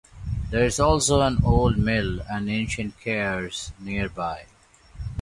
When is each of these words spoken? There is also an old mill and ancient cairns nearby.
There 0.49 0.63
is 0.65 0.79
also 0.79 1.21
an 1.21 1.41
old 1.45 1.77
mill 1.77 2.21
and 2.27 2.49
ancient 2.49 2.99
cairns 2.99 3.71
nearby. 3.77 4.47